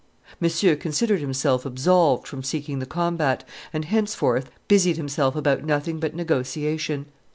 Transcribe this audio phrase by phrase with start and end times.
[0.39, 6.15] Monsieur considered himself absolved from seeking the combat, and henceforth busied himself about nothing but
[6.15, 7.05] negotiation.